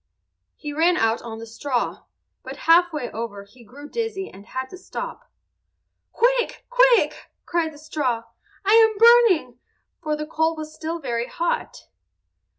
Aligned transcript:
He 0.55 0.73
ran 0.73 0.97
out 0.97 1.21
on 1.21 1.37
the 1.37 1.45
straw, 1.45 2.05
but 2.41 2.55
half 2.65 2.91
way 2.91 3.11
over 3.11 3.43
he 3.43 3.63
grew 3.63 3.87
dizzy 3.87 4.31
and 4.31 4.47
had 4.47 4.67
to 4.71 4.75
stop. 4.79 5.29
"Quick! 6.11 6.65
quick!" 6.71 7.29
cried 7.45 7.71
the 7.71 7.77
straw. 7.77 8.23
"I 8.65 8.73
am 8.73 8.97
burning"; 8.97 9.59
for 10.01 10.15
the 10.15 10.25
coal 10.25 10.55
was 10.55 10.73
still 10.73 10.97
very 10.97 11.27
hot. 11.27 11.85